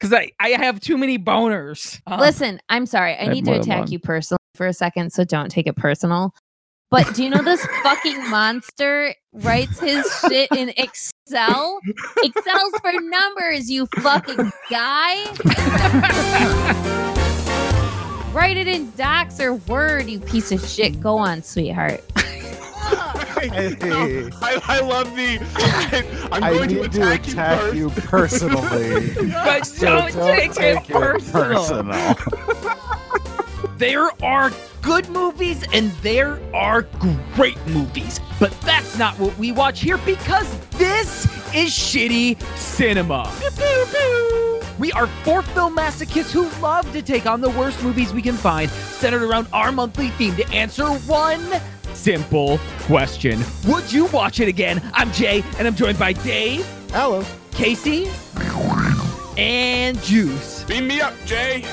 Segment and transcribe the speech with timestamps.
[0.00, 2.00] because I, I have too many boners.
[2.06, 3.14] Um, Listen, I'm sorry.
[3.14, 3.92] I have need to attack one.
[3.92, 6.34] you personally for a second, so don't take it personal.
[6.90, 11.80] But do you know this fucking monster writes his shit in Excel?
[12.24, 15.24] Excel's for numbers, you fucking guy.
[18.32, 21.00] Write it in Docs or Word, you piece of shit.
[21.00, 22.04] Go on, sweetheart.
[23.38, 25.38] Hey, I, I love the.
[26.32, 29.14] I, am I going to need to attack, attack you you personally.
[29.32, 31.84] but So don't, take, it personal.
[31.84, 32.76] personal.
[33.76, 34.52] There are
[34.82, 36.82] good movies and there are
[37.34, 41.24] great movies, but that's not what we watch here because this
[41.54, 43.32] is shitty cinema.
[44.78, 48.34] We are four film masochists who love to take on the worst movies we can
[48.34, 51.42] find, centered around our monthly theme to answer one
[51.94, 54.82] simple question Would you watch it again?
[54.94, 57.24] I'm Jay, and I'm joined by Dave, Hello.
[57.52, 58.08] Casey,
[59.36, 60.64] and Juice.
[60.64, 61.64] Beam me up, Jay.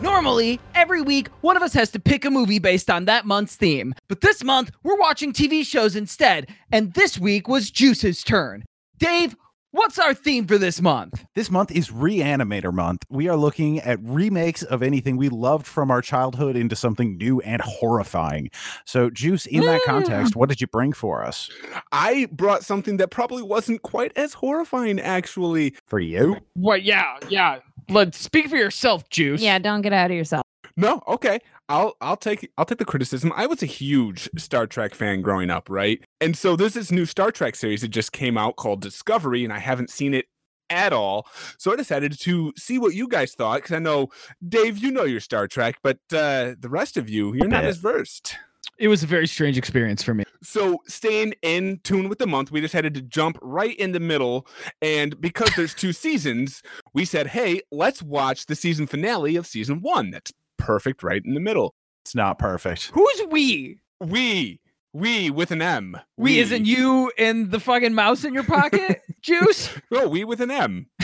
[0.00, 3.56] Normally, every week, one of us has to pick a movie based on that month's
[3.56, 3.94] theme.
[4.08, 8.64] But this month, we're watching TV shows instead, and this week was Juice's turn.
[8.98, 9.36] Dave,
[9.78, 11.24] what's our theme for this month?
[11.36, 13.04] This month is Reanimator Month.
[13.08, 17.40] We are looking at remakes of anything we loved from our childhood into something new
[17.40, 18.50] and horrifying.
[18.84, 19.90] So, Juice, in that hmm.
[19.90, 21.48] context, what did you bring for us?
[21.92, 25.76] I brought something that probably wasn't quite as horrifying, actually.
[25.86, 26.38] For you?
[26.54, 27.60] What, yeah, yeah.
[27.88, 29.40] Let's speak for yourself, Juice.
[29.40, 30.42] Yeah, don't get out of yourself.
[30.78, 31.40] No, okay.
[31.68, 33.32] I'll I'll take I'll take the criticism.
[33.34, 36.00] I was a huge Star Trek fan growing up, right?
[36.20, 39.52] And so there's this new Star Trek series that just came out called Discovery, and
[39.52, 40.26] I haven't seen it
[40.70, 41.26] at all.
[41.58, 44.10] So I decided to see what you guys thought because I know
[44.48, 47.78] Dave, you know your Star Trek, but uh, the rest of you, you're not as
[47.78, 48.36] versed.
[48.78, 50.22] It was a very strange experience for me.
[50.44, 54.46] So staying in tune with the month, we decided to jump right in the middle.
[54.80, 56.62] And because there's two seasons,
[56.94, 60.12] we said, hey, let's watch the season finale of season one.
[60.12, 61.74] That's perfect right in the middle.
[62.04, 62.90] It's not perfect.
[62.92, 63.78] Who's we?
[64.00, 64.60] We,
[64.92, 65.98] we with an M.
[66.16, 69.70] We, isn't you and the fucking mouse in your pocket, Juice?
[69.90, 70.86] No, we with an M.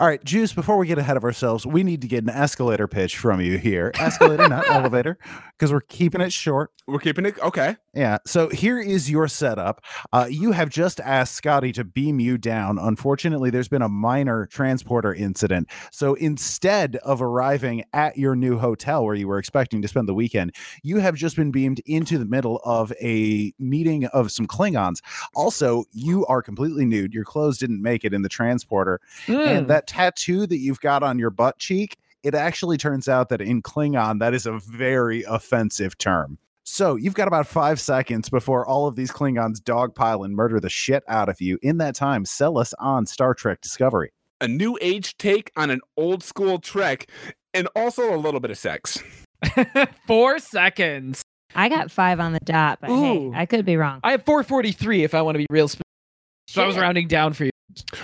[0.00, 2.88] All right, Juice, before we get ahead of ourselves, we need to get an escalator
[2.88, 3.92] pitch from you here.
[3.94, 5.18] Escalator, not elevator,
[5.58, 6.70] because we're keeping it short.
[6.86, 7.76] We're keeping it okay.
[7.94, 8.18] Yeah.
[8.26, 9.82] So here is your setup.
[10.12, 12.78] Uh, you have just asked Scotty to beam you down.
[12.78, 15.70] Unfortunately, there's been a minor transporter incident.
[15.92, 20.14] So instead of arriving at your new hotel where you were expecting to spend the
[20.14, 24.98] weekend, you have just been beamed into the middle of a meeting of some Klingons.
[25.34, 27.14] Also, you are completely nude.
[27.14, 29.00] Your clothes didn't make it in the transporter.
[29.28, 33.40] And that tattoo that you've got on your butt cheek, it actually turns out that
[33.40, 36.38] in Klingon, that is a very offensive term.
[36.64, 40.70] So you've got about five seconds before all of these Klingons dogpile and murder the
[40.70, 41.58] shit out of you.
[41.60, 44.12] In that time, sell us on Star Trek Discovery.
[44.40, 47.08] A new age take on an old school Trek,
[47.52, 48.98] and also a little bit of sex.
[50.06, 51.22] Four seconds.
[51.54, 54.00] I got five on the dot, but hey, I could be wrong.
[54.02, 55.84] I have 443 if I want to be real specific.
[56.48, 57.50] So I was rounding down for you.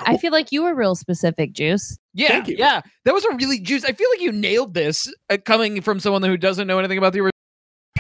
[0.07, 1.99] I feel like you were real specific, Juice.
[2.15, 2.57] Yeah, Thank you.
[2.59, 2.81] yeah.
[3.05, 3.85] That was a really juice.
[3.85, 7.13] I feel like you nailed this uh, coming from someone who doesn't know anything about
[7.13, 7.31] the original.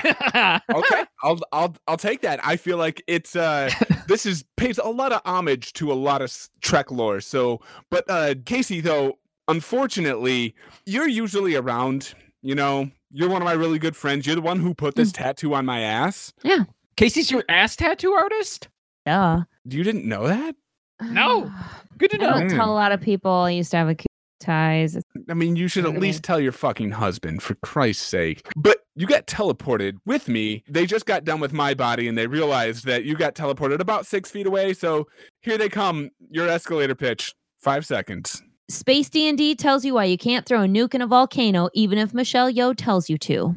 [0.75, 2.41] Okay, I'll I'll I'll take that.
[2.45, 3.71] I feel like it's uh
[4.09, 7.21] this is pays a lot of homage to a lot of s- Trek lore.
[7.21, 7.61] So,
[7.91, 10.55] but uh Casey though, unfortunately,
[10.87, 14.27] you're usually around, you know, you're one of my really good friends.
[14.27, 16.33] You're the one who put this tattoo on my ass.
[16.43, 16.65] Yeah.
[16.97, 18.69] Casey's your ass tattoo artist?
[19.07, 19.43] Yeah.
[19.65, 20.55] You didn't know that?
[21.03, 21.51] No.
[21.99, 22.39] Good to I know.
[22.39, 23.97] don't tell a lot of people I used to have a
[24.41, 24.99] ties.
[25.29, 28.47] I mean, you should at least tell your fucking husband, for Christ's sake.
[28.57, 30.65] But you got teleported with me.
[30.69, 34.07] They just got done with my body and they realized that you got teleported about
[34.07, 34.75] six feet away.
[34.75, 35.07] So
[35.43, 36.11] here they come.
[36.31, 37.35] Your escalator pitch.
[37.59, 38.43] Five seconds.
[38.69, 42.15] Space D&D tells you why you can't throw a nuke in a volcano even if
[42.15, 43.57] Michelle Yeoh tells you to.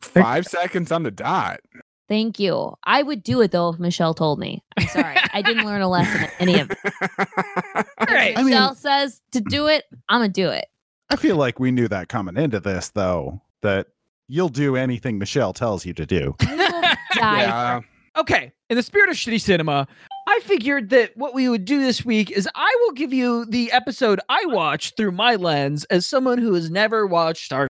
[0.00, 1.60] Five seconds on the dot.
[2.08, 2.74] Thank you.
[2.84, 4.62] I would do it though if Michelle told me.
[4.78, 5.16] I'm sorry.
[5.32, 6.78] I didn't learn a lesson in any of it.
[7.18, 8.36] All right.
[8.38, 10.66] I mean- Michelle says to do it, I'm going to do it.
[11.10, 13.86] I feel like we knew that coming into this, though, that
[14.28, 16.34] you'll do anything Michelle tells you to do.
[16.42, 16.82] You will
[17.14, 17.42] die.
[17.42, 17.80] yeah.
[18.16, 18.52] Okay.
[18.70, 19.86] In the spirit of shitty cinema,
[20.26, 23.70] I figured that what we would do this week is I will give you the
[23.70, 27.68] episode I watched through my lens as someone who has never watched Star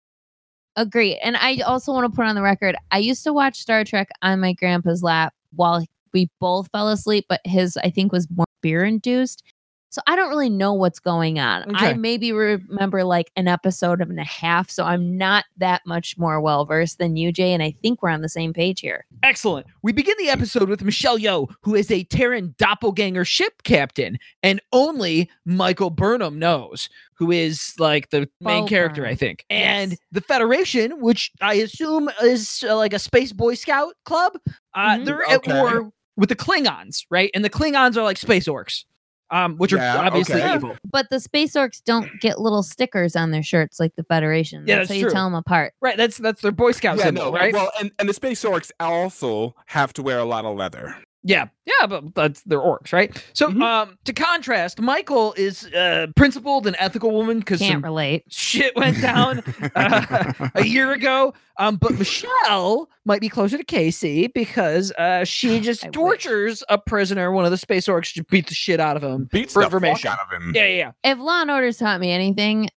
[0.79, 1.17] Agree.
[1.17, 4.07] And I also want to put on the record I used to watch Star Trek
[4.21, 5.83] on my grandpa's lap while
[6.13, 9.43] we both fell asleep, but his, I think, was more beer induced.
[9.91, 11.63] So I don't really know what's going on.
[11.75, 14.69] I maybe remember like an episode and a half.
[14.69, 17.53] So I'm not that much more well versed than you, Jay.
[17.53, 19.05] And I think we're on the same page here.
[19.23, 19.65] Excellent.
[19.81, 24.61] We begin the episode with Michelle Yeoh, who is a Terran doppelganger ship captain, and
[24.73, 29.17] only Michael Burnham knows, who is like the main Bo character, I Burnham.
[29.17, 29.45] think.
[29.49, 29.99] And Yes.
[30.11, 34.37] the Federation, which I assume is uh, like a space Boy Scout club,
[34.75, 35.05] uh, Mhm.
[35.05, 37.31] they're at war with the Klingons, right?
[37.33, 38.83] And the Klingons are like space orcs,
[39.31, 40.55] um, which Yeah, are obviously okay.
[40.55, 40.75] evil.
[40.89, 44.65] But the space orcs don't get little stickers on their shirts like the Federation.
[44.65, 45.09] Yeah, that's, that's how true.
[45.09, 45.73] you tell them apart.
[45.81, 45.97] Right.
[45.97, 47.53] That's that's their Boy Scout yeah, symbol, no, right?
[47.53, 50.95] well, and, and the space orcs also have to wear a lot of leather.
[51.29, 53.23] Yeah, yeah, but that's they're orcs, right?
[53.33, 53.61] So, Mhm.
[53.61, 58.23] um, to contrast, Michael is a principled and ethical woman because Can't relate.
[58.29, 59.43] shit went down
[59.75, 61.33] uh, a year ago.
[61.59, 65.93] Um, but Michelle might be closer to Casey because uh, she just I wish.
[65.93, 67.31] tortures a prisoner.
[67.31, 69.29] One of the space orcs just beat the shit out of him.
[69.31, 70.09] Beats For the information.
[70.09, 70.53] fuck out of him.
[70.55, 71.11] Yeah, yeah, yeah.
[71.11, 72.69] If Law and Order's taught me anything,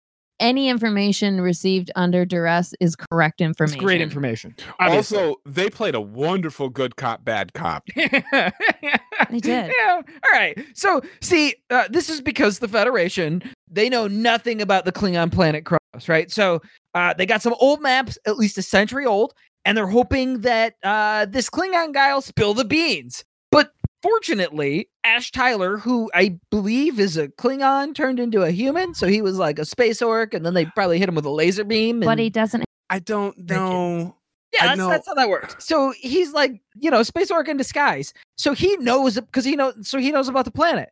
[0.40, 3.78] any information received under duress is correct It's information.
[3.84, 4.54] great information.
[4.80, 5.18] Obviously.
[5.18, 7.84] Also, they played a wonderful good cop, bad cop.
[7.96, 8.10] they
[9.38, 9.72] did.
[9.78, 10.00] Yeah.
[10.06, 10.58] All right.
[10.74, 15.64] So, see, uh, this is because the Federation they know nothing about the Klingon planet
[15.64, 16.30] Kronos, right?
[16.30, 16.60] So,
[16.94, 19.32] uh, they got some old maps, at least a century old,
[19.64, 23.24] and they're hoping that uh, this Klingon guy will spill the beans.
[23.52, 23.72] But
[24.02, 29.22] fortunately, Ash Tyler, who I believe is a Klingon turned into a human, so he
[29.22, 32.00] was like a space orc, and then they probably hit him with a laser beam.
[32.00, 32.64] But he doesn't.
[32.90, 34.16] I don't know.
[34.52, 35.64] yeah, that's, know- that's how that works.
[35.64, 38.12] So he's like, you know, space orc in disguise.
[38.36, 39.88] So he knows because he knows.
[39.88, 40.90] So he knows about the planet,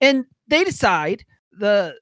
[0.00, 1.96] and they decide the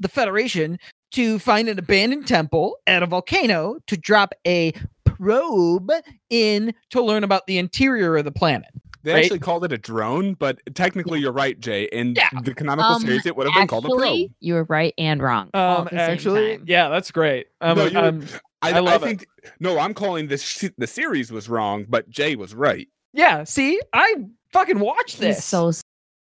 [0.00, 0.78] the Federation
[1.12, 4.72] to find an abandoned temple at a volcano to drop a
[5.04, 5.92] probe
[6.30, 8.68] in to learn about the interior of the planet.
[9.04, 9.24] They Right?
[9.24, 11.84] actually called it a drone, but technically you're right, Jay.
[11.92, 12.28] In Yeah.
[12.42, 14.30] the canonical Um, series, it would have been called a probe.
[14.40, 15.50] You were right and wrong.
[15.54, 16.64] all Um, at the same actually, time.
[16.66, 17.46] yeah, that's great.
[17.60, 18.26] Um, No, you- um,
[18.62, 19.06] I, I love it.
[19.06, 19.26] think
[19.60, 22.88] no, I'm calling this se- the series was wrong, but Jay was right.
[23.12, 23.44] yeah.
[23.44, 24.14] See, I
[24.52, 25.36] fucking watched this.
[25.36, 25.70] He's so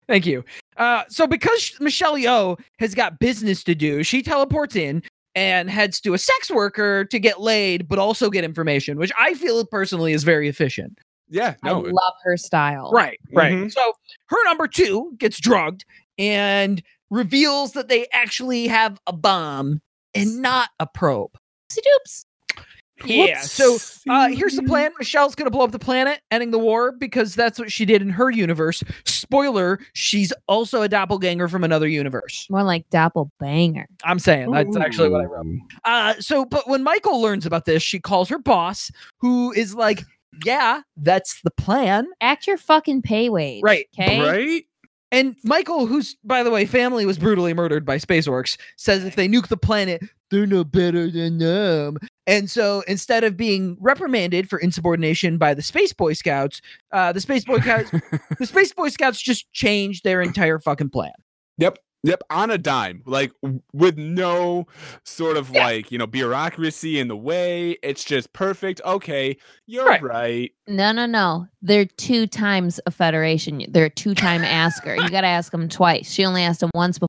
[0.09, 0.43] Thank you.
[0.75, 5.01] Uh, so because Michelle Yeoh has got business to do, she teleports in
[5.33, 9.33] and heads to a sex worker to get laid, but also get information, which I
[9.33, 10.99] feel personally is very efficient.
[11.33, 12.91] Yeah, I no, it- love her style.
[12.93, 13.53] Right, right.
[13.53, 13.71] Mhm.
[13.71, 13.93] So
[14.27, 15.83] her number two gets drugged
[16.19, 19.81] and reveals that they actually have a bomb
[20.13, 21.31] and not a probe.
[21.71, 22.25] Oopsie doops.
[23.05, 23.41] Yeah.
[23.41, 23.77] So
[24.09, 24.91] uh, here's the plan.
[24.97, 28.09] Michelle's gonna blow up the planet, ending the war because that's what she did in
[28.09, 28.83] her universe.
[29.05, 32.47] Spoiler: she's also a doppelganger from another universe.
[32.49, 33.85] More like doppelbanger.
[34.05, 35.45] I'm saying that's actually what I wrote.
[35.47, 35.59] Ooh.
[35.83, 40.03] Uh, so, but when Michael learns about this, she calls her boss, who is like,
[40.45, 43.61] "Yeah, that's the plan." Act your fucking pay wage.
[43.63, 44.21] Right, Okay.
[44.21, 44.65] Right?
[45.11, 49.15] And Michael, who's by the way family was brutally murdered by space orcs, says if
[49.15, 50.01] they nuke the planet,
[50.31, 51.99] they're no better than them.
[52.25, 57.21] And so instead of being reprimanded for insubordination by the Space Boy Scouts, uh, the
[57.21, 57.91] Space Boy Scouts,
[58.39, 61.11] the Space Boy Scouts just changed their entire fucking plan.
[61.59, 61.77] Yep.
[62.05, 63.31] Yep, on a dime, like
[63.71, 64.67] with no
[65.05, 65.65] sort of Yeah.
[65.65, 67.77] like you know bureaucracy in the way.
[67.81, 68.81] It's just perfect.
[68.83, 70.03] Okay, you're Right.
[70.03, 70.51] right.
[70.67, 71.47] No, no, no.
[71.61, 73.65] They're two times a federation.
[73.69, 74.95] They're a two time asker.
[74.95, 76.11] You got to ask them twice.
[76.11, 76.99] She only asked him once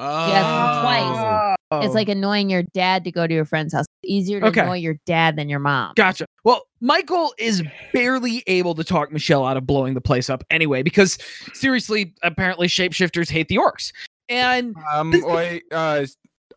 [0.00, 0.40] before.
[0.42, 1.54] Oh.
[1.70, 1.84] twice.
[1.84, 3.84] It's like annoying your dad to go to your friend's house.
[4.02, 4.60] It's easier to Okay.
[4.62, 5.92] annoy your dad than your mom.
[5.94, 6.26] Gotcha.
[6.42, 7.62] Well, Michael is
[7.92, 11.16] barely able to talk Michelle out of blowing the place up anyway, because
[11.52, 13.92] seriously, apparently shapeshifters hate the orcs.
[14.28, 16.06] And um, This- wait, uh,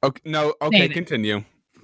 [0.03, 1.43] okay, no, okay, Name continue.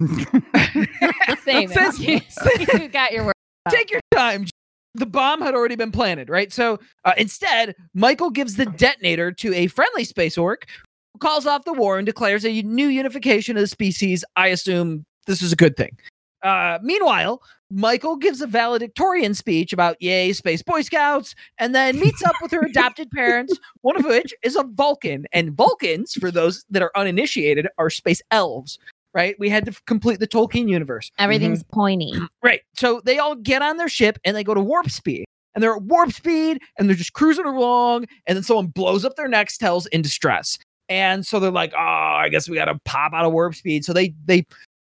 [1.44, 2.24] Save Says- it.
[2.80, 3.34] you got your word.
[3.68, 4.46] take your time.
[4.94, 6.52] The bomb had already been planted, right?
[6.52, 10.89] So uh, instead, Michael gives the detonator to a friendly space orc, who
[11.20, 14.24] calls off the war and declares a new unification of the species.
[14.36, 15.96] I assume this is a good thing.
[16.42, 22.22] Uh, meanwhile, Michael gives a valedictorian speech about yay space boy scouts, and then meets
[22.22, 25.26] up with her adopted parents, one of which is a Vulcan.
[25.32, 28.78] And Vulcans, for those that are uninitiated, are space elves.
[29.12, 29.34] Right?
[29.40, 31.10] We had to f- complete the Tolkien universe.
[31.18, 32.12] Everything's pointy.
[32.44, 32.60] Right.
[32.74, 35.24] So they all get on their ship and they go to warp speed.
[35.54, 38.06] And they're at warp speed and they're just cruising along.
[38.26, 40.58] And then someone blows up their Nextels in distress.
[40.90, 43.84] And so they're like, oh, I guess we got to pop out of warp speed.
[43.84, 44.44] So they they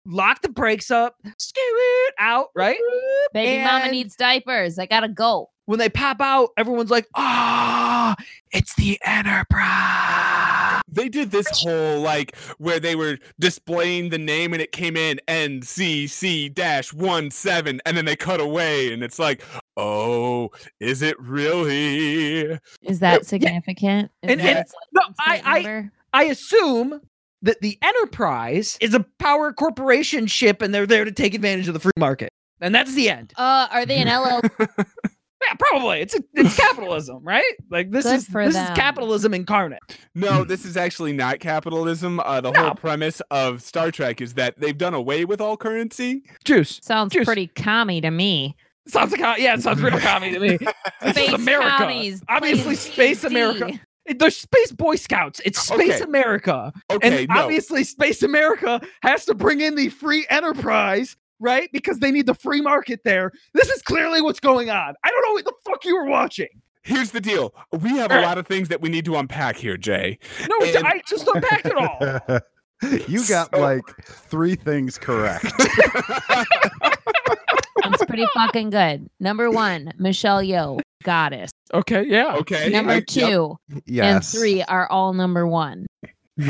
[0.07, 2.77] lock the brakes up, scoot out, right?
[3.33, 4.79] Baby mama needs diapers.
[4.79, 5.49] I gotta go.
[5.65, 8.15] When they pop out, everyone's like, ah,
[8.51, 10.81] it's the Enterprise.
[10.87, 15.19] they did this whole like where they were displaying the name and it came in
[15.27, 19.41] NCC dash one and then they cut away and it's like,
[19.75, 20.49] oh,
[20.79, 22.57] is it really?
[22.83, 24.09] Is that significant?
[24.23, 27.01] Is And- that and- no, I- I- I assume
[27.43, 31.73] that the Enterprise is a power corporation ship and they're there to take advantage of
[31.73, 32.29] the free market.
[32.61, 33.33] And that's the end.
[33.37, 34.41] Uh, are they an LL?
[35.39, 36.01] Yeah, probably.
[36.01, 37.43] It's a, it's capitalism, right?
[37.69, 38.71] Like this Good is for this them.
[38.71, 39.79] is capitalism incarnate.
[40.15, 42.19] No, this is actually not capitalism.
[42.21, 42.63] Uh, the No.
[42.63, 46.23] whole premise of Star Trek is that they've done away with all currency.
[46.43, 46.79] Juice.
[46.81, 47.25] Sounds Juice.
[47.25, 48.55] pretty commie to me.
[48.87, 50.57] Sounds like yeah, it sounds real commie to me.
[51.11, 51.69] Space America.
[51.77, 53.35] commies Obviously, Space D&D.
[53.35, 53.79] America.
[54.07, 55.41] It- They're Space Boy Scouts.
[55.45, 56.03] It's Space Okay.
[56.03, 56.71] America.
[56.91, 57.41] Okay, and no.
[57.43, 61.69] obviously, Space America has to bring in the free enterprise, right?
[61.73, 63.31] Because they need the free market there.
[63.53, 64.93] This is clearly what's going on.
[65.03, 66.47] I don't know what the fuck you were watching.
[66.83, 67.53] Here's the deal.
[67.81, 70.17] We have a lot of things that we need to unpack here, Jay.
[70.41, 72.39] No, it's, And- I just unpacked it all.
[73.09, 75.45] you got So- like three things correct.
[78.17, 79.09] It's pretty fucking good.
[79.19, 81.51] Number one, Michelle Yeoh, goddess.
[81.73, 82.35] Okay, yeah.
[82.37, 82.69] okay.
[82.69, 83.07] Number I- yep.
[83.07, 84.31] two and yes.
[84.31, 85.85] three are all number one.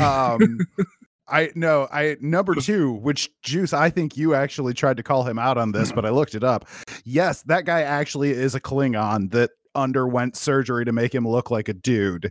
[0.00, 0.60] Um,
[1.28, 5.38] I no, I number two, which Juice, I think you actually tried to call him
[5.38, 6.66] out on this, but I looked it up.
[7.04, 11.68] Yes, that guy actually is a Klingon that underwent surgery to make him look like
[11.68, 12.30] a dude.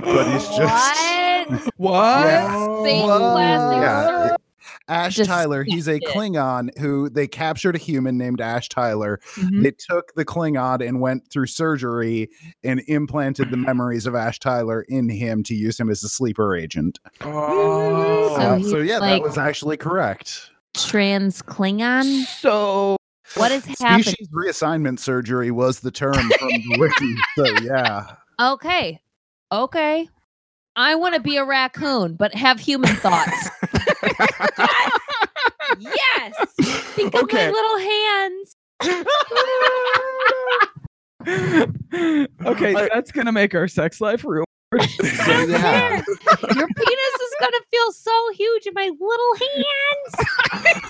[0.00, 1.72] But he's just What?
[1.76, 2.24] What?
[2.24, 2.82] Yeah.
[2.82, 3.40] Fake What?
[3.40, 4.36] Yeah.
[4.68, 4.84] Surgery?
[4.88, 5.64] Ash Just Tyler.
[5.64, 5.98] He's a.
[6.00, 9.20] Klingon who they captured a human named Ash Tyler.
[9.36, 9.62] Mhm.
[9.62, 12.30] They took the Klingon and went through surgery
[12.64, 16.56] and implanted the memories of Ash Tyler in him to use him as a sleeper
[16.56, 16.98] agent.
[17.20, 18.36] Oh.
[18.36, 20.50] So Uh, so yeah, like- that was actually correct.
[20.74, 22.24] Trans Klingon?
[22.40, 22.96] So
[23.34, 24.04] What is happening?
[24.04, 27.14] Species reassignment surgery was the term from the wiki.
[27.36, 28.14] So yeah.
[28.40, 29.00] Okay.
[29.52, 30.08] Okay.
[30.76, 33.47] I want to be a raccoon, but have human thoughts.
[35.78, 36.34] Yes.
[36.94, 37.50] Think of Okay.
[37.50, 38.56] my little hands.
[42.46, 44.44] okay, I- that's gonna make our sex life real.
[44.80, 44.86] So
[45.46, 45.96] yeah.
[45.96, 50.14] Your penis is gonna feel so huge in my little hands.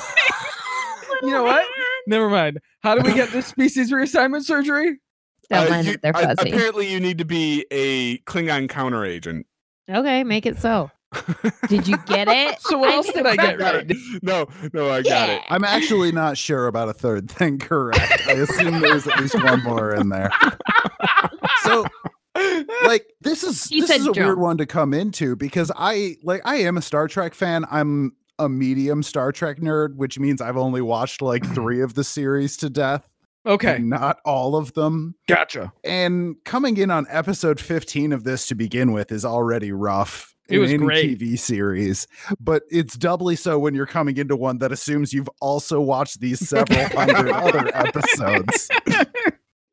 [1.22, 1.66] You know what?
[2.06, 2.60] Never mind.
[2.82, 5.00] How do we get this species reassignment surgery?
[5.50, 6.50] Don't Uh, mind you- they're uh, fuzzy.
[6.52, 9.44] apparently, you need to be a Klingon counter agent.
[9.90, 10.92] okay, make it so.
[11.68, 12.60] Did you get it?
[12.60, 13.78] So what I else did I get remember.
[13.94, 13.96] right?
[14.22, 15.42] no, no, I got it.
[15.48, 18.26] I'm actually not sure about a third thing correct.
[18.28, 20.30] I assume there's at least one more in there.
[21.62, 21.84] So
[22.84, 26.42] like this is He this is a weird one to come into because I like
[26.44, 27.64] I am a Star Trek fan.
[27.70, 32.04] I'm a medium Star Trek nerd, which means I've only watched like three of the
[32.04, 33.08] series to death.
[33.46, 35.14] Okay, not all of them.
[35.26, 35.72] gotcha.
[35.82, 40.34] And coming in on episode 15 of this to begin with is already rough.
[40.48, 41.18] It in was any great.
[41.18, 42.06] TV series,
[42.40, 46.46] but it's doubly so when you're coming into one that assumes you've also watched these
[46.46, 48.68] several hundred other episodes.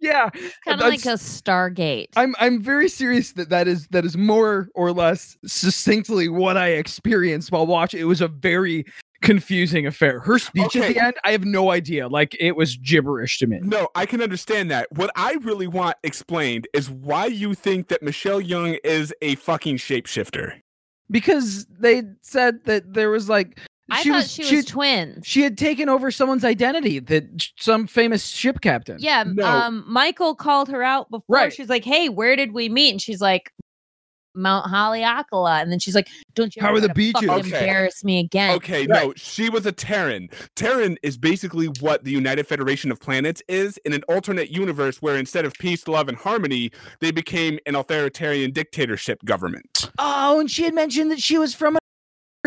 [0.06, 0.30] Yeah,
[0.66, 2.10] Kind of like a Stargate.
[2.16, 6.70] I'm I'm very serious that that is that is more or less succinctly what I
[6.70, 8.02] experienced while watching.
[8.02, 8.86] It was a very
[9.22, 10.20] confusing affair.
[10.20, 12.08] Her speech at the end, I have no idea.
[12.08, 13.60] Like it was gibberish to me.
[13.64, 14.88] No, I can understand that.
[14.92, 19.78] What I really want explained is why you think that Michelle Yeoh is a fucking
[19.78, 20.60] shapeshifter.
[21.12, 23.60] Because they said that there was like
[23.92, 25.28] I she thought was she was she, twins.
[25.28, 27.26] she had taken over someone's identity that
[27.60, 28.98] some famous ship captain.
[29.00, 29.46] Yeah, No.
[29.46, 31.36] um, Michael called her out before.
[31.36, 31.54] Right.
[31.54, 33.52] She's like, "Hey, where did we meet?" And she's like,
[34.36, 37.54] "Mount Haleakala." And then she's like, "Don't you How ever are the gotta fucking beaches?"
[37.54, 37.60] Okay.
[37.60, 38.90] embarrass me again?" Okay, Right.
[39.08, 40.30] no, she was a Terran.
[40.56, 45.18] Terran is basically what the United Federation of Planets is in an alternate universe where
[45.18, 49.90] instead of peace, love, and harmony, they became an authoritarian dictatorship government.
[50.00, 51.80] Oh, and she had mentioned that she was from a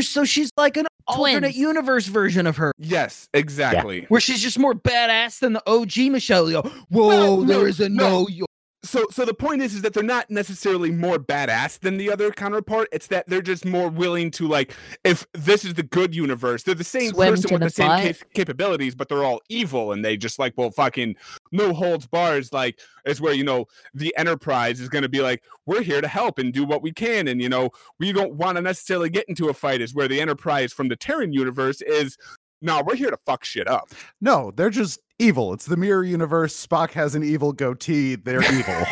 [0.00, 2.72] so she's like an alternate universe version of her.
[2.78, 4.04] Yes, exactly.
[4.08, 6.64] Where she's just more badass than the OG Michelle Yeoh.
[6.88, 8.26] Whoa, Well, no, there is a no.
[8.28, 8.46] no.
[8.84, 12.10] Yo- So, so the point is, is that they're not necessarily more badass than the
[12.12, 12.88] other counterpart.
[12.92, 14.72] It's that they're just more willing to like,
[15.04, 17.88] if this is the good universe, they're the same Swim person with the the, same
[17.88, 18.02] butt.
[18.02, 21.16] cap- capabilities, but they're all evil, and they just like, well, fucking
[21.50, 22.52] no holds bars.
[22.52, 26.08] Like, is where you know the Enterprise is going to be like, we're here to
[26.08, 29.28] help and do what we can, and you know we don't want to necessarily get
[29.28, 29.80] into a fight.
[29.80, 32.16] Is where the Enterprise from the Terran universe is.
[32.60, 33.88] No, we're here to fuck shit up.
[34.20, 35.52] No, they're just evil.
[35.52, 36.66] It's the mirror universe.
[36.66, 38.16] Spock has an evil goatee.
[38.16, 38.84] They're evil.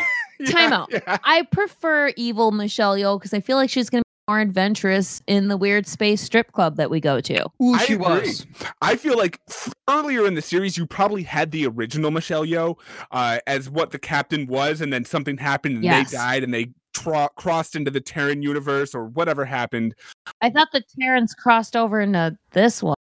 [0.50, 0.88] Time out.
[0.92, 1.16] yeah.
[1.24, 5.48] I prefer evil Michelle Yeoh because I feel like she's gonna be more adventurous in
[5.48, 7.46] the weird space strip club that we go to.
[7.62, 8.04] Ooh, I she agree.
[8.06, 8.46] was.
[8.82, 9.40] I feel like
[9.88, 12.76] earlier in the series, you probably had the original Michelle Yeoh
[13.12, 16.10] uh, as what the captain was, and then something happened and Yes.
[16.10, 19.94] they died and they tro- crossed into the Terran universe or whatever happened.
[20.42, 22.96] I thought the Terrans crossed over into this one.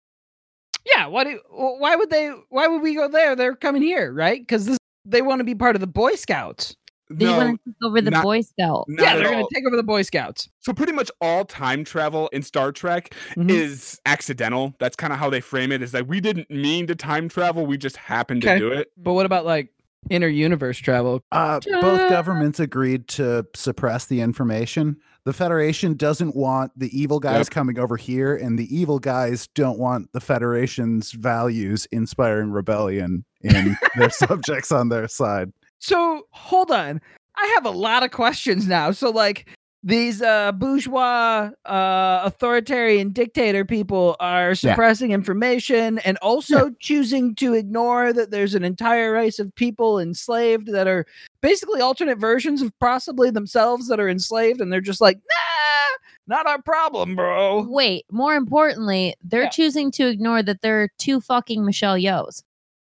[0.85, 3.35] Yeah, why do why would they why would we go there?
[3.35, 4.39] They're coming here, right?
[4.41, 6.75] Because this they want to be part of the Boy Scouts.
[7.09, 8.85] They No, want to take over the not- Boy Scouts.
[8.97, 10.49] yeah, they're gonna take over the Boy Scouts.
[10.59, 13.49] So pretty much all time travel in Star Trek Mhm.
[13.51, 14.73] is accidental.
[14.79, 15.81] That's kind of how they frame it.
[15.81, 18.55] Is like we didn't mean to time travel, we just happened Okay.
[18.55, 18.91] to do it.
[18.97, 19.69] But what about like
[20.09, 21.21] inter universe travel?
[21.31, 24.97] Uh, both governments agreed to suppress the information.
[25.25, 27.49] The Federation doesn't want the evil guys Yep.
[27.51, 33.77] coming over here, and the evil guys don't want the Federation's values inspiring rebellion in
[33.97, 35.51] their subjects on their side.
[35.79, 36.99] So hold on.
[37.35, 38.91] I have a lot of questions now.
[38.91, 39.47] So like
[39.85, 48.13] these uh bourgeois uh authoritarian dictator people are suppressing information and also choosing to ignore
[48.13, 51.05] that there's an entire race of people enslaved that are
[51.41, 55.97] basically alternate versions of possibly themselves that are enslaved and they're just like nah
[56.27, 59.49] not our problem bro Wait, more importantly, they're Yeah.
[59.49, 62.41] choosing to ignore that there are two fucking Michelle Yeohs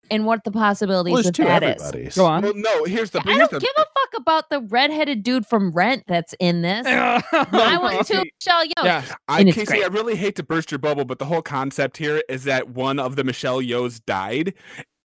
[0.10, 1.82] and what the possibilities Well, there's of two that is.
[1.82, 2.16] everybody's.
[2.16, 4.62] go on Well, no, here's the I here's don't the, give a fuck about the
[4.62, 6.86] redheaded dude from Rent that's in this.
[7.34, 8.32] Oh, I want two Okay.
[8.42, 8.84] Michelle Yeohs.
[8.84, 9.84] yeah I, Casey, great.
[9.84, 13.00] I really hate to burst your bubble, but the whole concept here is that one
[13.00, 14.54] of the Michelle Yeohs died,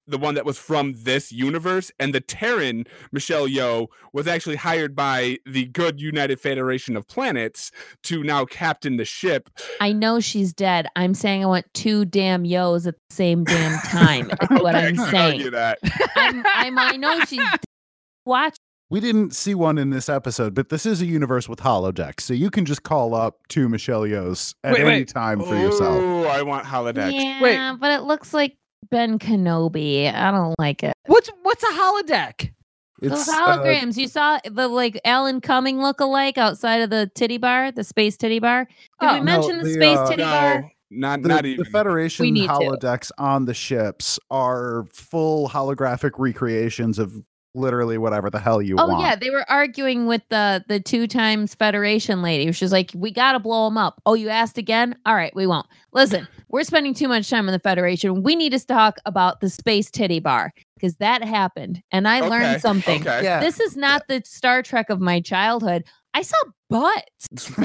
[0.07, 4.95] the one that was from this universe, and the Terran Michelle Yeoh was actually hired
[4.95, 7.71] by the good United Federation of Planets
[8.03, 9.49] to now captain the ship.
[9.79, 10.87] I know she's dead.
[10.95, 14.31] I'm saying I want two damn Yeohs at the same damn time.
[14.31, 15.33] Is what Okay, I I'm can saying.
[15.33, 15.79] argue that.
[16.15, 17.59] I'm, I'm, I know she's dead.
[18.25, 18.55] watch.
[18.91, 22.33] We didn't see one in this episode, but this is a universe with holodecks, so
[22.33, 25.07] you can just call up two Michelle Yeohs at Wait, any wait.
[25.09, 26.01] time for yourself.
[26.01, 27.11] Oh, I want holodeck.
[27.13, 28.57] Yeah, but it looks like
[28.89, 30.11] Ben Kenobi.
[30.11, 30.93] I don't like it.
[31.05, 32.51] what's what's a holodeck
[32.99, 33.95] Those uh, holograms.
[33.95, 38.17] you saw the like Alan Cumming look alike outside of the titty bar, the space
[38.17, 38.65] titty bar.
[38.65, 40.71] Did Oh, we no, mention the, the, space uh, titty bar?
[40.89, 41.63] Not the, not the.
[41.71, 42.53] Federation need to.
[42.53, 47.13] holodecks on the ships are full holographic recreations of
[47.55, 49.01] literally whatever the hell you Oh want.
[49.01, 52.51] yeah, they were arguing with the the two times Federation lady.
[52.51, 54.95] She's like, "We got to blow them up." Oh, you asked again?
[55.05, 55.65] All right, we won't.
[55.93, 58.23] Listen, we're spending too much time on the Federation.
[58.23, 62.29] We need to talk about the space titty bar because that happened, and I Okay,
[62.29, 63.01] learned something.
[63.01, 63.23] Okay.
[63.23, 63.39] Yeah.
[63.39, 65.83] This is not the Star Trek of my childhood.
[66.13, 66.37] I saw
[66.69, 67.51] butts.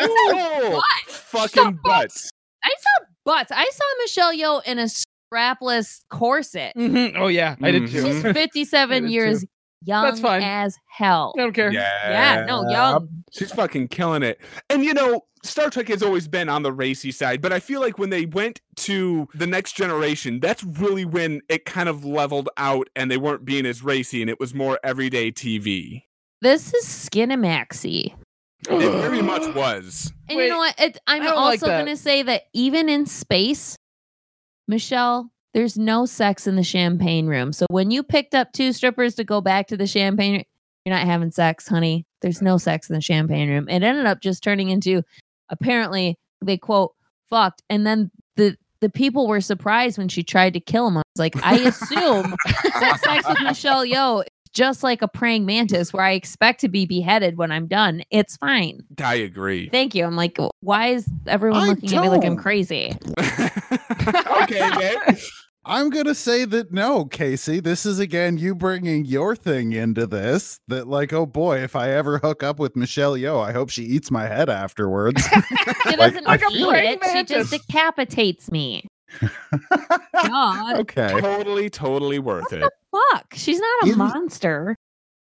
[0.00, 2.30] Oh, fucking butts.
[2.64, 3.50] I saw butts.
[3.52, 4.88] I saw Michelle Yeoh in a
[5.32, 6.72] strapless corset.
[6.76, 7.14] Mhm.
[7.16, 9.44] oh yeah i did too She's 57 did years
[9.84, 10.42] young That's fine.
[10.42, 11.34] as hell.
[11.36, 12.10] I don't care Yeah.
[12.10, 13.08] Yeah, no, young.
[13.32, 14.40] She's fucking killing it.
[14.68, 17.80] And you know, Star Trek has always been on the racy side, but I feel
[17.80, 22.48] like when they went to the next generation, that's really when it kind of leveled
[22.56, 26.02] out and they weren't being as racy and it was more everyday TV.
[26.40, 28.14] This is Skinamaxy.
[28.68, 30.12] It very much was.
[30.28, 30.74] And Wait, you know what?
[30.80, 33.76] It, I'm I don't like also going to say that even in space,
[34.68, 37.52] Michelle, there's no sex in the champagne room.
[37.52, 40.44] So when you picked up two strippers to go back to the champagne,
[40.84, 42.06] you're not having sex, honey.
[42.20, 43.68] There's no sex in the champagne room.
[43.68, 45.02] It ended up just turning into
[45.48, 46.92] apparently they quote
[47.30, 50.98] fucked, and then the the people were surprised when she tried to kill him.
[50.98, 55.92] I was like, I assume that sex with Michelle is just like a praying mantis,
[55.92, 58.02] where I expect to be beheaded when I'm done.
[58.10, 58.84] It's fine.
[59.02, 59.68] I agree.
[59.70, 60.04] Thank you.
[60.04, 62.96] I'm like, why is everyone I looking at me like I'm crazy?
[64.42, 65.18] okay, babe.
[65.68, 67.60] I'm gonna say that no, Casey.
[67.60, 70.60] This is again you bringing your thing into this.
[70.68, 73.82] That like, oh boy, if I ever hook up with Michelle Yeoh, I hope she
[73.82, 75.22] eats my head afterwards.
[75.88, 77.12] She doesn't like a eat praying it.
[77.12, 78.86] She just decapitates me.
[80.22, 81.18] God, okay.
[81.20, 82.70] Totally, totally worth it.
[83.12, 83.34] Fuck.
[83.34, 84.76] She's not a In- monster.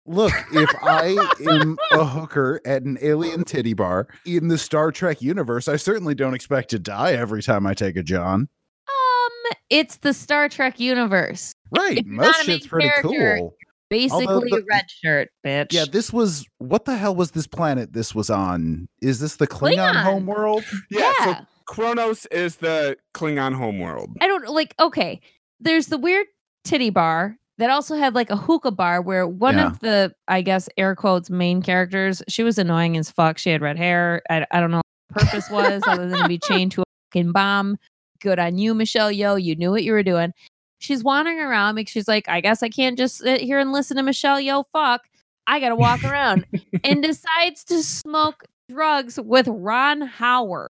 [0.09, 1.17] Look, if I
[1.51, 6.15] am a hooker at an alien titty bar in the Star Trek universe, I certainly
[6.15, 8.43] don't expect to die every time I take a John.
[8.89, 11.53] Um, it's the Star Trek universe.
[11.77, 11.99] Right.
[11.99, 13.55] If you're Most not a main shit's pretty cool.
[13.91, 15.73] Basically, the- a red shirt, bitch.
[15.73, 18.87] Yeah, this was what the hell was this planet this was on?
[19.03, 20.03] Is this the Klingon, Klingon.
[20.05, 20.65] homeworld?
[20.89, 21.41] Yeah, so Yeah.
[21.67, 24.11] Kronos is the Klingon homeworld.
[24.21, 24.73] I don't like.
[24.79, 25.21] Okay,
[25.59, 26.27] there's the weird
[26.65, 29.66] titty bar that also had like a hookah bar where one Yeah.
[29.69, 33.38] of the, I guess, air quotes main characters, she was annoying as fuck.
[33.38, 34.23] She had red hair.
[34.31, 36.85] I, I don't know what her purpose was other than to be chained to a
[37.11, 37.79] fucking bomb.
[38.21, 39.42] Good on you, Michelle Yeoh.
[39.42, 40.33] You knew what you were doing.
[40.79, 43.97] She's wandering around because she's like, I guess I can't just sit here and listen
[43.97, 45.03] to Michelle Yeoh fuck.
[45.47, 46.45] I gotta walk around
[46.85, 50.69] and decides to smoke drugs with Ron Howard.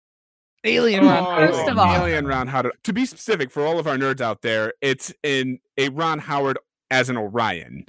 [0.65, 2.71] Alien Ron Oh, First of all- Alien Ron Howard.
[2.85, 6.57] To be specific, for all of our nerds out there, it's in a Ron Howard
[6.93, 7.85] as an Orion.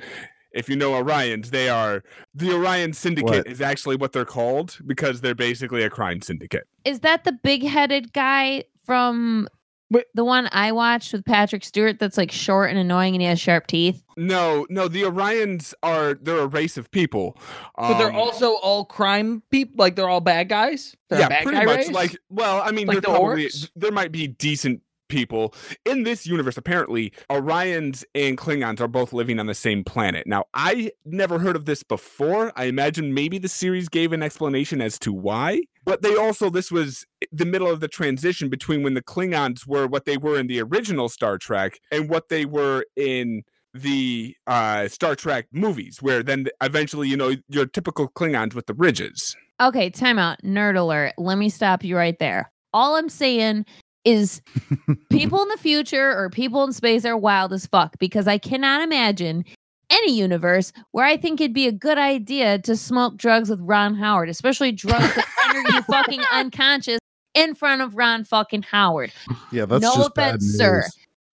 [0.53, 2.03] if you know Orions, they are
[2.35, 3.47] the Orion Syndicate What?
[3.47, 6.67] is actually what they're called because they're basically a crime syndicate.
[6.85, 9.49] Is that the big-headed guy from
[9.91, 10.05] Wait.
[10.15, 11.99] the one I watched with Patrick Stewart?
[11.99, 14.03] That's like short and annoying, and he has sharp teeth.
[14.17, 17.37] No, no, the Orions are they're a race of people.
[17.77, 19.75] But they're Um, also all crime people.
[19.79, 20.95] Like they're all bad guys.
[21.11, 21.91] They're yeah, bad pretty guy much race?
[21.91, 26.27] like well, I mean, Like there the probably there might be decent people in this
[26.27, 26.57] universe.
[26.57, 30.27] Apparently, Orions and Klingons are both living on the same planet.
[30.27, 32.53] Now, I never heard of this before.
[32.57, 36.71] I imagine maybe the series gave an explanation as to why, but they also this
[36.71, 40.47] was the middle of the transition between when the Klingons were what they were in
[40.47, 46.23] the original Star Trek and what they were in the uh Star Trek movies where
[46.23, 49.37] then eventually you know your typical Klingons with the ridges.
[49.61, 50.37] Okay, timeout.
[50.45, 51.13] Nerd alert.
[51.19, 52.51] Let me stop you right there.
[52.73, 53.67] All I'm saying
[54.05, 54.43] is
[55.11, 58.83] people in the future or people in space are wild as fuck because I cannot
[58.83, 59.45] imagine
[59.91, 63.95] any universe where I think it'd be a good idea to smoke drugs with Ron
[63.95, 66.99] Howard, especially drugs that render you fucking unconscious
[67.35, 69.13] in front of Ron fucking Howard.
[69.53, 70.77] Yeah, that's No just bad offense, sir.
[70.77, 70.85] news.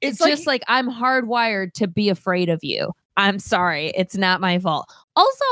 [0.02, 2.92] It's, It's like- just like I'm hardwired to be afraid of you.
[3.18, 3.88] I'm sorry.
[3.96, 4.92] It's not my fault.
[5.16, 5.46] Also,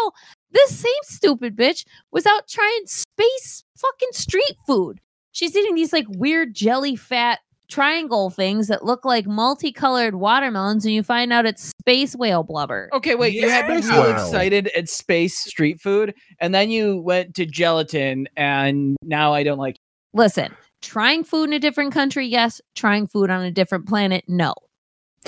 [0.51, 4.99] this same stupid bitch was out trying space fucking street food.
[5.39, 10.93] She's eating these like weird jelly fat triangle things that look like multicolored watermelons, and
[10.93, 12.89] you find out it's space whale blubber.
[12.91, 13.33] Okay, wait.
[13.33, 13.81] You had me Yeah.
[13.81, 14.11] so Wow.
[14.11, 19.59] excited at space street food, and then you went to gelatin, and now I don't
[19.59, 19.77] like.
[20.13, 22.59] Listen, trying food in a different country, yes.
[22.75, 24.53] Trying food on a different planet, no.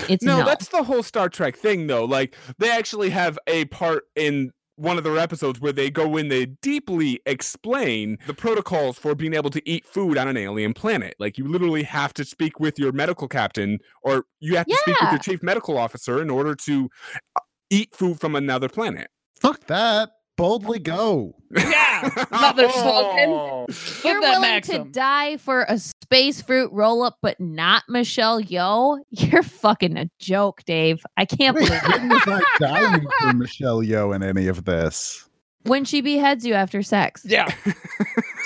[0.10, 0.45] It's no, no.
[0.45, 2.04] that's the whole Star Trek thing, though.
[2.04, 6.28] Like they actually have a part in one of their episodes where they go in,
[6.28, 11.15] they deeply explain the protocols for being able to eat food on an alien planet.
[11.20, 15.00] Like you literally have to speak with your medical captain, or you have to speak
[15.00, 16.89] with your chief medical officer in order to
[17.36, 17.39] uh,
[17.70, 19.10] eat food from another planet.
[19.39, 20.10] Fuck that.
[20.38, 21.36] Boldly go.
[21.56, 23.30] Yeah, another slogan.
[23.30, 23.65] Oh.
[23.67, 24.86] Give You're that willing Maxim.
[24.86, 29.00] to die for a space fruit roll up, but not Michelle Yeoh?
[29.12, 31.04] You're fucking a joke, Dave.
[31.17, 35.28] I can't believe when was I dying for Michelle Yeoh in any of this?
[35.63, 37.24] when she beheads you after sex.
[37.26, 37.48] Yeah.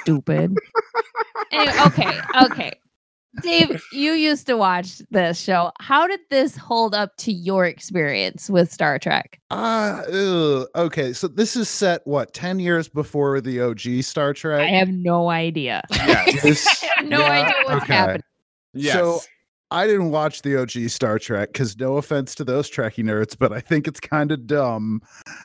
[0.02, 0.58] Stupid.
[1.52, 2.74] anyway, okay, okay.
[3.42, 5.72] Dave, you used to watch this show.
[5.80, 9.40] How did this hold up to your experience with Star Trek?
[9.52, 14.62] Uh, ugh, okay, so this is set what ten years before the OG Star Trek.
[14.62, 15.84] I have no idea.
[15.92, 16.42] yes.
[16.44, 17.94] This- I have no Yeah, idea what's okay.
[17.94, 18.22] happening.
[18.74, 18.94] yes.
[18.94, 19.20] So
[19.72, 23.52] I didn't watch the OG Star Trek because no offense to those Trekkie nerds, but
[23.52, 25.02] I think it's kind of dumb.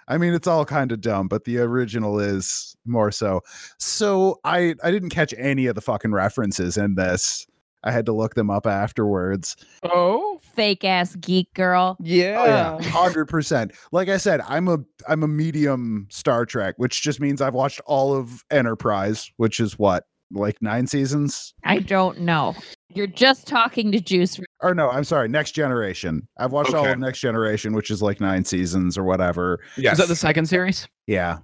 [0.08, 3.40] I mean, it's all kind of dumb, but the original is more so.
[3.78, 7.46] So I I didn't catch any of the fucking references in this.
[7.82, 9.56] I had to look them up afterwards.
[9.82, 10.38] Oh.
[10.42, 11.96] Fake ass geek girl.
[12.00, 12.76] Yeah.
[12.80, 13.72] Oh, hundred percent.
[13.92, 17.80] Like I said, I'm a I'm a medium Star Trek, which just means I've watched
[17.86, 21.54] all of Enterprise, which is what like nine seasons.
[21.64, 22.54] I don't know.
[22.92, 24.40] You're just talking to Juice.
[24.60, 26.26] Or no, I'm sorry, Next Generation.
[26.38, 29.60] I've watched all of Next Generation, which is like nine seasons or whatever.
[29.76, 29.92] yes.
[29.94, 30.88] Is that the second series?
[31.06, 31.38] Yeah,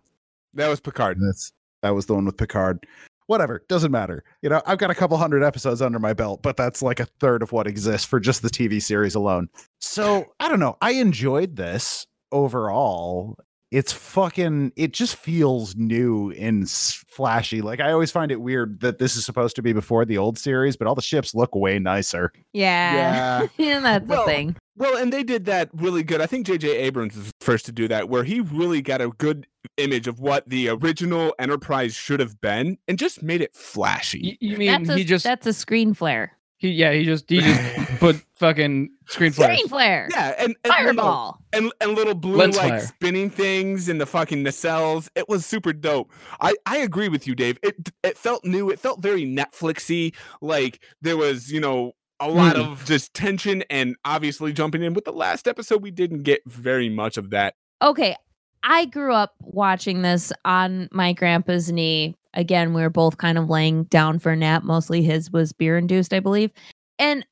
[0.54, 1.18] that was Picard.
[1.20, 2.84] that's that was the one with Picard.
[3.26, 4.22] Whatever, doesn't matter.
[4.42, 7.06] You know, I've got a couple hundred episodes under my belt, but that's like a
[7.20, 9.48] third of what exists for just the TV series alone.
[9.80, 10.76] So I don't know.
[10.80, 13.36] I enjoyed this overall.
[13.72, 14.72] It's fucking.
[14.76, 17.62] It just feels new and flashy.
[17.62, 20.38] Like I always find it weird that this is supposed to be before the old
[20.38, 22.30] series, but all the ships look way nicer.
[22.52, 23.48] Yeah.
[23.58, 24.56] Yeah, that's Well, the thing.
[24.76, 26.20] Well, and they did that really good.
[26.20, 26.68] I think J.J.
[26.76, 30.20] Abrams is the first to do that, where he really got a good image of
[30.20, 34.38] what the original Enterprise should have been, and just made it flashy.
[34.40, 35.24] You, you mean That's a, he just?
[35.24, 36.32] that's a screen flare.
[36.58, 37.60] he, yeah, he just he just
[38.00, 39.58] put fucking screen flares.
[39.58, 40.08] Screen flare.
[40.10, 41.38] Yeah, and and little, Fireball.
[41.52, 42.80] and, and little blue Lens like flare.
[42.80, 45.08] spinning things in the fucking nacelles.
[45.14, 46.10] It was super dope.
[46.40, 47.58] I I agree with you, Dave.
[47.62, 48.70] It it felt new.
[48.70, 50.14] It felt very Netflixy.
[50.40, 52.72] Like there was you know a lot Mm.
[52.72, 56.88] of just tension and obviously jumping in with the last episode we didn't get very
[56.88, 58.16] much of that Okay.
[58.62, 62.16] I grew up watching this on my grandpa's knee.
[62.34, 64.62] Again, we were both kind of laying down for a nap.
[64.64, 66.50] Mostly his was beer induced, I believe.
[66.98, 67.24] And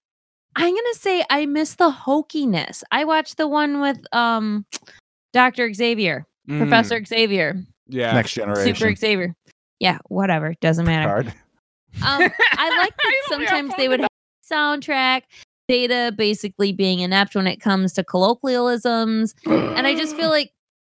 [0.57, 2.83] I'm going to say I miss the hokiness.
[2.93, 4.65] I watched the one with um
[5.33, 5.73] Dr.
[5.73, 7.57] Xavier, Mm, Professor Xavier,
[7.89, 8.75] yeah Next generation.
[8.75, 9.35] Super Xavier.
[9.81, 10.55] Yeah, whatever.
[10.61, 11.27] Doesn't matter.
[11.27, 11.33] Um,
[12.03, 14.09] I like that I don't have sometimes they would have
[14.51, 15.23] soundtrack,
[15.69, 19.35] data basically being inept when it comes to colloquialisms.
[19.47, 20.53] And I just feel like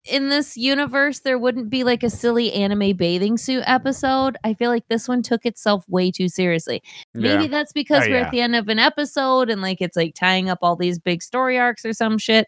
[0.08, 4.36] in this universe, there wouldn't be like a silly anime bathing suit episode.
[4.44, 6.82] I feel like this one took itself way too seriously.
[7.14, 7.48] Maybe yeah.
[7.48, 8.24] that's because Oh, we're yeah.
[8.26, 11.22] at the end of an episode and like it's like tying up all these big
[11.22, 12.46] story arcs or some shit.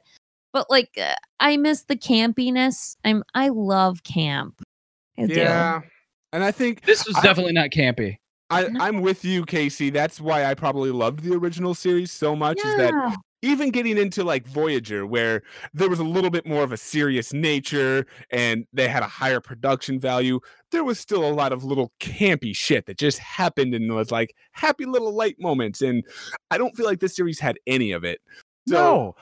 [0.53, 2.97] but like uh, I miss the campiness.
[3.05, 4.63] I'm I love camp.
[5.19, 5.35] I do.
[5.35, 5.81] Yeah.
[6.33, 8.17] And I think This was I- definitely not campy.
[8.53, 9.91] I, I'm with you, Casey.
[9.91, 12.59] That's why I probably loved the original series so much.
[12.59, 13.15] Is that Yeah.
[13.43, 17.33] Even getting into like Voyager, where there was a little bit more of a serious
[17.33, 20.41] nature and they had a higher production value,
[20.73, 24.35] there was still a lot of little campy shit that just happened and was like
[24.53, 25.81] happy little light moments.
[25.81, 26.05] And
[26.51, 28.21] I don't feel like this series had any of it.
[28.69, 29.17] So, no.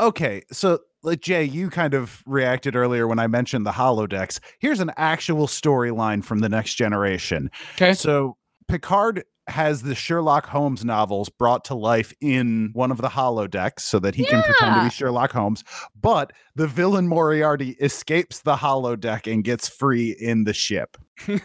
[0.00, 4.38] Okay, so like Jay, you kind of reacted earlier when I mentioned the holodecks.
[4.58, 7.50] Here's an actual storyline from the next generation.
[7.74, 7.94] Okay.
[7.94, 8.36] So
[8.68, 13.98] Picard has the Sherlock Holmes novels brought to life in one of the holodecks so
[13.98, 15.64] that he can pretend to be Sherlock Holmes.
[16.00, 20.96] But the villain Moriarty escapes the holodeck and gets free in the ship.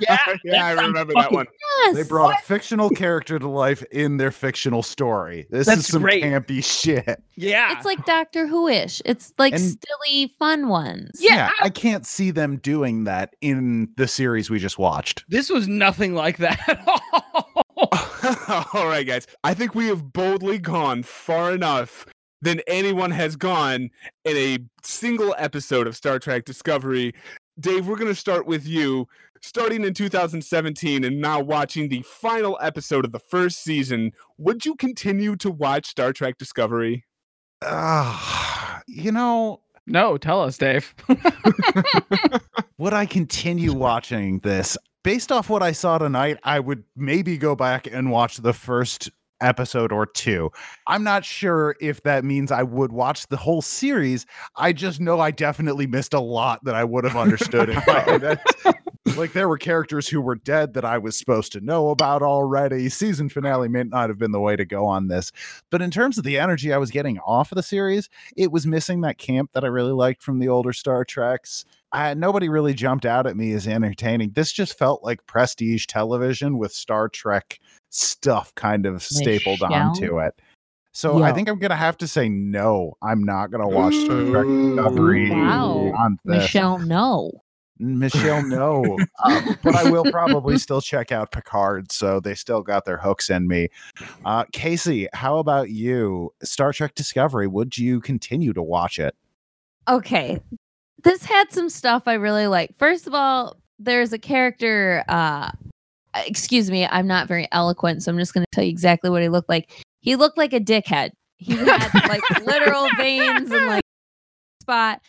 [0.00, 1.46] Yeah, yeah, I that sounds remember that one.
[1.84, 1.94] Yes.
[1.96, 5.46] They brought a fictional character to life in their fictional story.
[5.50, 6.22] This That's is some great.
[6.22, 7.22] campy shit.
[7.36, 7.76] Yeah.
[7.76, 9.02] It's like Doctor Who-ish.
[9.04, 11.12] It's like And- silly, fun ones.
[11.20, 11.50] Yeah.
[11.60, 15.24] I can't see them doing that in the series we just watched.
[15.28, 17.62] this was nothing like that at all.
[18.74, 19.26] All right, guys.
[19.44, 22.06] I think we have boldly gone far enough
[22.42, 23.90] than anyone has gone
[24.24, 27.14] in a single episode of Star Trek Discovery.
[27.60, 29.08] Dave, we're going to start with you.
[29.40, 34.74] Starting in 2017 and now watching the final episode of the first season, would you
[34.76, 37.04] continue to watch Star Trek Discovery?
[37.62, 40.94] Ah, you know, no, tell us, Dave.
[42.78, 44.76] would I continue watching this?
[45.02, 49.10] Based off what I saw tonight, I would maybe go back and watch the first
[49.40, 50.50] episode or two.
[50.86, 54.26] I'm not sure if that means I would watch the whole series.
[54.56, 57.68] I just know I definitely missed a lot that I would have understood.
[57.68, 58.74] if I- that's-
[59.16, 62.88] like there were characters who were dead that I was supposed to know about already.
[62.88, 65.32] Season finale may not have been the way to go on this.
[65.70, 68.66] But in terms of the energy I was getting off of the series, it was
[68.66, 71.64] missing that camp that I really liked from the older Star Treks.
[71.92, 74.32] I, nobody really jumped out at me as entertaining.
[74.32, 77.58] This just felt like prestige television with Star Trek
[77.90, 79.88] stuff kind of stapled Michelle?
[79.88, 80.34] onto it.
[80.92, 82.96] So I think I'm gonna have to say no.
[83.02, 85.92] I'm not gonna watch Star Trek Discovery Wow.
[85.96, 86.42] on this.
[86.42, 87.30] Michelle, no.
[87.78, 88.98] Michelle, no.
[89.24, 93.30] Um, but I will probably still check out Picard, so they still got their hooks
[93.30, 93.68] in me.
[94.24, 96.34] Uh, Casey, how about you?
[96.42, 99.14] Star Trek Discovery, would you continue to watch it?
[99.88, 100.40] Okay.
[101.04, 102.76] This had some stuff I really like.
[102.78, 105.50] First of all, there's a character uh
[106.26, 109.22] excuse me, I'm not very eloquent, so I'm just going to tell you exactly what
[109.22, 109.70] he looked like.
[110.00, 111.10] He looked like a dickhead.
[111.36, 113.82] He had like literal veins and like
[114.62, 115.00] spot.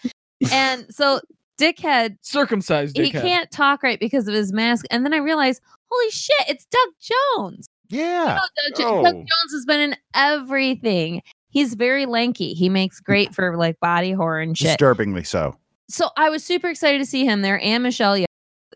[0.52, 1.22] And so
[1.60, 2.96] dickhead Circumcised.
[2.98, 4.86] he can't talk right because of his mask.
[4.92, 6.90] And then I realized, holy shit, it's Doug
[7.38, 7.68] Jones.
[7.90, 8.38] Yeah.
[8.68, 9.20] Doug, Jo- Doug Oh.
[9.20, 11.22] Jones has been in everything.
[11.50, 12.54] He's very lanky.
[12.54, 14.68] He makes great for like body horror and shit.
[14.68, 15.56] Disturbingly so.
[15.90, 18.18] So I was super excited to see him there and Michelle.
[18.18, 18.26] Yeah,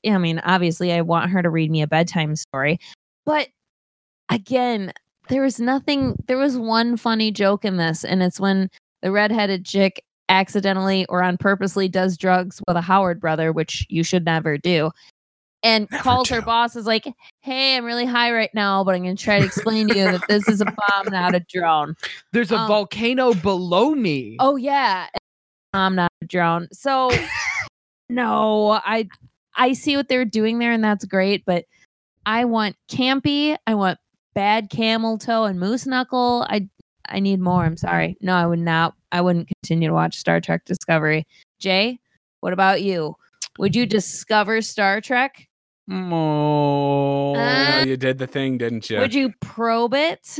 [0.07, 2.79] I mean, obviously, I want her to read me a bedtime story,
[3.25, 3.47] but
[4.29, 4.91] again,
[5.29, 6.15] there was nothing.
[6.27, 8.69] There was one funny joke in this, and it's when
[9.01, 14.03] the redheaded chick accidentally or on purposely does drugs with a Howard brother, which you
[14.03, 14.89] should never do.
[15.61, 16.45] And Never calls her do.
[16.45, 17.07] boss is like,
[17.41, 20.05] "Hey, I'm really high right now, but I'm going to try to explain to you
[20.11, 21.95] that this is a bomb, not a drone."
[22.33, 24.35] There's a Um, volcano below me.
[24.41, 25.07] Oh yeah,
[25.73, 26.67] I'm not a drone.
[26.71, 27.09] So
[28.09, 29.07] no, I
[29.55, 31.43] I see what they're doing there, and that's great.
[31.45, 31.65] But
[32.25, 33.57] I want campy.
[33.67, 33.99] I want
[34.33, 36.45] bad camel toe and moose knuckle.
[36.49, 36.67] I
[37.07, 37.63] I need more.
[37.63, 38.17] I'm sorry.
[38.21, 38.95] No, I would not.
[39.11, 41.25] I wouldn't continue to watch Star Trek Discovery.
[41.59, 41.99] Jay,
[42.39, 43.15] what about you?
[43.59, 45.47] Would you discover Star Trek?
[45.91, 47.35] Oh.
[47.35, 48.99] Uh, Oh, you did the thing, didn't you?
[48.99, 50.39] Would you probe it?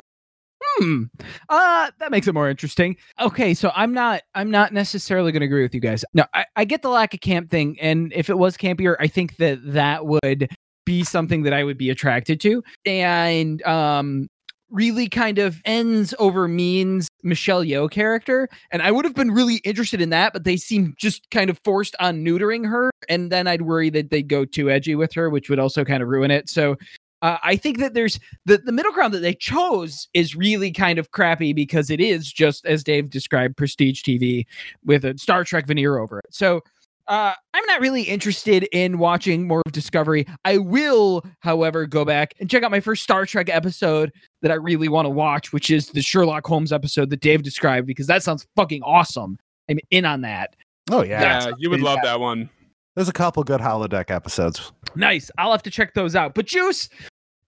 [0.77, 1.03] Hmm.
[1.49, 2.97] Uh, that makes it more interesting.
[3.19, 6.03] Okay, so I'm not I'm not necessarily going to agree with you guys.
[6.13, 9.07] No, I, I get the lack of camp thing, and if it was campier, I
[9.07, 10.49] think that that would
[10.85, 14.27] be something that I would be attracted to, and um,
[14.69, 19.57] really kind of ends over means Michelle Yeoh character, and I would have been really
[19.57, 23.47] interested in that, but they seem just kind of forced on neutering her, and then
[23.47, 26.31] I'd worry that they'd go too edgy with her, which would also kind of ruin
[26.31, 26.49] it.
[26.49, 26.77] So.
[27.23, 30.99] Uh, I think that there's the, the middle ground that they chose is really kind
[30.99, 34.45] of crappy because it is just as Dave described prestige TV
[34.83, 36.25] with a Star Trek veneer over it.
[36.31, 36.61] So
[37.07, 40.27] uh, I'm not really interested in watching more of Discovery.
[40.43, 44.55] I will, however, go back and check out my first Star Trek episode that I
[44.55, 48.21] really want to watch, which is the Sherlock Holmes episode that Dave described because that
[48.21, 49.37] sounds fucking awesome.
[49.69, 50.57] I'm in on that.
[50.91, 51.45] Oh yeah.
[51.45, 52.49] yeah, you would love that one.
[52.95, 54.71] There's a couple good holodeck episodes.
[54.95, 55.31] Nice.
[55.37, 56.35] I'll have to check those out.
[56.35, 56.89] But Juice,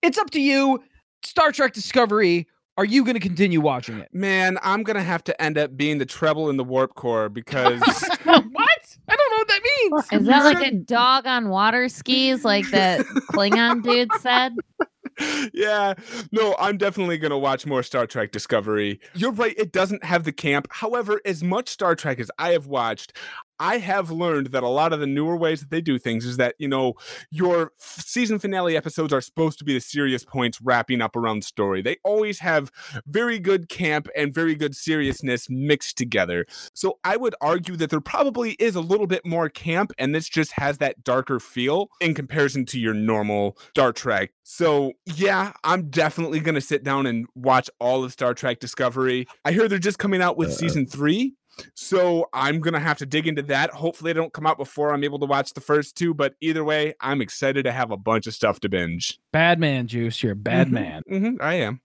[0.06, 0.82] it's up to you.
[1.24, 2.48] Star Trek Discovery.
[2.78, 4.10] are you going to continue watching it?
[4.14, 7.82] Man, I'm gonna have to end up being the tribble in the warp core because
[8.24, 8.98] what?
[9.08, 10.22] I don't know what that means.
[10.22, 13.00] Is that like a dog on water skis, like that
[13.32, 14.54] Klingon dude said?
[15.54, 15.94] yeah,
[16.32, 19.00] no, I'm definitely going to watch more Star Trek Discovery.
[19.14, 20.68] You're right, it doesn't have the camp.
[20.72, 23.14] However, as much Star Trek as I have watched,
[23.60, 26.38] I have learned that a lot of the newer ways that they do things is
[26.38, 26.94] that, you know,
[27.32, 31.46] your season finale episodes are supposed to be the serious points wrapping up around the
[31.46, 31.82] story.
[31.82, 32.72] They always have
[33.06, 36.46] very good camp and very good seriousness mixed together.
[36.74, 40.28] So I would argue that there probably is a little bit more camp, and this
[40.28, 44.32] just has that darker feel in comparison to your normal Star Trek.
[44.44, 49.28] So yeah, I'm definitely gonna sit down and watch all of Star Trek Discovery.
[49.44, 51.36] I hear they're just coming out with Uh, season three.
[51.76, 53.72] So I'm gonna have to dig into that.
[53.72, 56.14] Hopefully, they don't come out before I'm able to watch the first two.
[56.14, 59.20] But either way, I'm excited to have a bunch of stuff to binge.
[59.32, 60.22] Bad man, Juice.
[60.24, 60.72] You're a bad Mhm.
[60.72, 61.02] man.
[61.08, 61.82] hmm I am.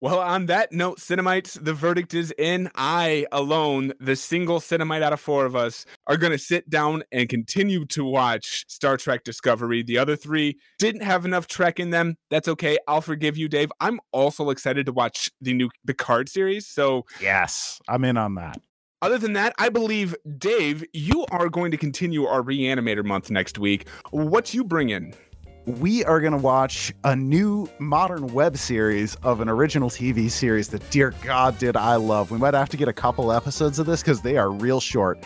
[0.00, 2.70] Well, on that note, Cinemites, the verdict is in.
[2.74, 7.04] I alone, the single Cinemite out of four of us, are going to sit down
[7.10, 9.82] and continue to watch Star Trek Discovery.
[9.82, 12.18] The other three didn't have enough Trek in them.
[12.28, 12.76] That's okay.
[12.86, 13.72] I'll forgive you, Dave.
[13.80, 16.66] I'm also excited to watch the new Picard series.
[16.66, 18.58] So, Yes, I'm in on that.
[19.04, 23.58] Other than that, I believe, Dave, you are going to continue our Reanimator month next
[23.58, 23.86] week.
[24.10, 25.14] What you bring in?
[25.66, 30.68] we are going to watch a new modern web series of an original TV series
[30.68, 32.30] that, dear God, did I love.
[32.30, 35.24] We might have to get a couple episodes of this because they are real short.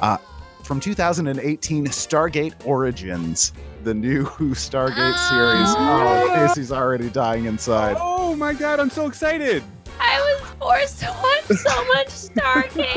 [0.00, 0.16] Uh,
[0.64, 3.52] from 2018, Stargate Origins,
[3.84, 5.68] the new Stargate series.
[5.78, 6.34] Oh, Oh.
[6.48, 7.96] Casey's already dying inside.
[8.00, 9.62] Oh my God, I'm so excited.
[10.00, 12.94] I was forced to watch so much Stargate.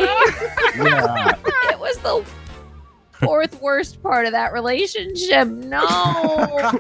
[0.78, 1.36] Yeah.
[1.72, 2.26] it was the
[3.14, 5.48] fourth worst part of that relationship.
[5.48, 5.86] No, no.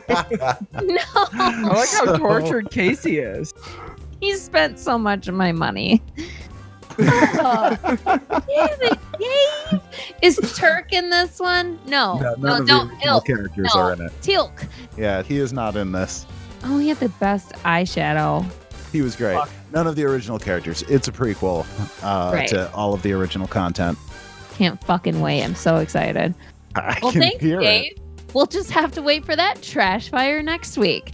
[0.10, 3.54] I like how So- tortured Casey is.
[4.22, 6.02] He spent so much of my money.
[7.02, 7.78] Oh,
[8.50, 9.80] Dave.
[10.22, 11.80] Is Turk in this one?
[11.86, 13.26] No, No, no, none of no, the Ilk.
[13.26, 13.80] characters No.
[13.82, 14.12] are in it.
[14.22, 14.68] Teal'c.
[14.98, 16.26] Yeah, he is not in this.
[16.65, 18.46] Oh, he had the best eyeshadow.
[18.92, 19.36] He was great.
[19.38, 19.50] Fuck.
[19.72, 20.82] None of the original characters.
[20.84, 21.66] It's a prequel
[22.04, 22.48] uh, Right.
[22.50, 23.98] to all of the original content.
[24.56, 25.44] Can't fucking wait.
[25.44, 26.34] I'm so excited.
[26.76, 28.00] I Well, can thanks, hear it.
[28.34, 31.14] We'll just have to wait for that trash fire next week.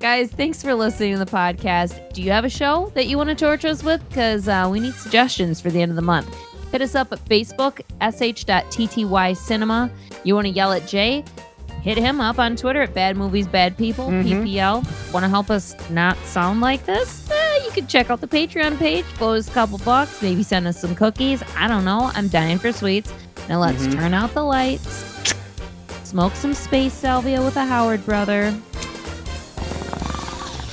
[0.00, 2.12] Guys, thanks for listening to the podcast.
[2.12, 4.06] Do you have a show that you want to torture us with?
[4.08, 6.34] Because uh, we need suggestions for the end of the month.
[6.72, 9.90] Hit us up at Facebook, sh.tty cinema.
[10.24, 11.24] You want to yell at Jay?
[11.82, 14.24] Hit him up on Twitter at Bad Movies Bad People, Mhm.
[14.24, 15.12] PPL.
[15.12, 17.28] Want to help us not sound like this?
[17.64, 20.78] You can check out the Patreon page, blow us a couple bucks, maybe send us
[20.80, 21.42] some cookies.
[21.56, 22.10] I don't know.
[22.14, 23.12] I'm dying for sweets.
[23.48, 23.94] Now let's Mhm.
[23.94, 25.04] turn out the lights,
[26.04, 28.54] smoke some space salvia with a Howard brother,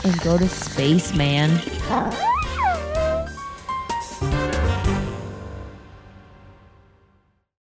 [0.03, 1.59] and go to space, man.